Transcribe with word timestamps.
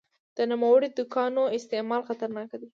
د 0.37 0.39
نوموړو 0.51 0.87
دواګانو 0.97 1.43
استعمال 1.57 2.01
خطرناک 2.09 2.49
دی. 2.61 2.67